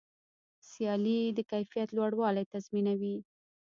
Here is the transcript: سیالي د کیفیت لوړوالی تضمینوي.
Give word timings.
سیالي 0.69 1.19
د 1.37 1.39
کیفیت 1.51 1.89
لوړوالی 1.97 2.43
تضمینوي. 2.53 3.15